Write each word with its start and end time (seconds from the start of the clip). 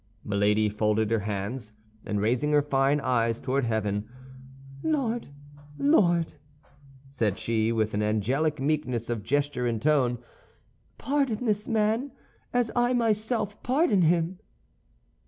Milady 0.23 0.67
folded 0.67 1.11
her 1.11 1.19
hands, 1.19 1.73
and 2.07 2.19
raising 2.19 2.51
her 2.53 2.63
fine 2.63 2.99
eyes 3.01 3.39
toward 3.39 3.65
heaven, 3.65 4.09
"Lord, 4.81 5.27
Lord," 5.77 6.33
said 7.11 7.37
she, 7.37 7.71
with 7.71 7.93
an 7.93 8.01
angelic 8.01 8.59
meekness 8.59 9.11
of 9.11 9.21
gesture 9.21 9.67
and 9.67 9.79
tone, 9.79 10.17
"pardon 10.97 11.45
this 11.45 11.67
man, 11.67 12.13
as 12.51 12.71
I 12.75 12.93
myself 12.95 13.61
pardon 13.61 14.01
him." 14.01 14.39